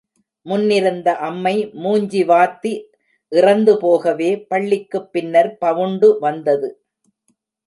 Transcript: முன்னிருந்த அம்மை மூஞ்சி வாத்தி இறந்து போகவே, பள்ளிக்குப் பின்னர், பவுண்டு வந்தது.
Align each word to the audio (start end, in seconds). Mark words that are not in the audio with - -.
முன்னிருந்த 0.45 1.15
அம்மை 1.17 1.69
மூஞ்சி 1.73 2.23
வாத்தி 2.23 2.71
இறந்து 3.31 3.77
போகவே, 3.77 4.41
பள்ளிக்குப் 4.47 5.11
பின்னர், 5.11 5.57
பவுண்டு 5.57 6.19
வந்தது. 6.19 6.69